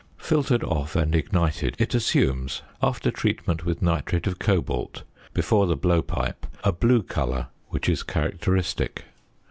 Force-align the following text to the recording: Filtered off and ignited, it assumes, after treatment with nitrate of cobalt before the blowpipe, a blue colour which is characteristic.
Filtered 0.17 0.63
off 0.63 0.95
and 0.95 1.13
ignited, 1.13 1.75
it 1.77 1.93
assumes, 1.93 2.63
after 2.81 3.11
treatment 3.11 3.65
with 3.67 3.83
nitrate 3.83 4.25
of 4.25 4.39
cobalt 4.39 5.03
before 5.31 5.67
the 5.67 5.75
blowpipe, 5.77 6.47
a 6.63 6.71
blue 6.71 7.03
colour 7.03 7.49
which 7.69 7.87
is 7.87 8.01
characteristic. 8.01 9.03